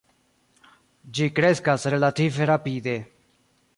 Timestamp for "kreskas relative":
1.39-2.49